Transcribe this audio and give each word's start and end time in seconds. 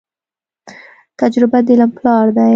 تجربه 1.19 1.59
د 1.65 1.67
علم 1.73 1.91
پلار 1.97 2.27
دی. 2.37 2.49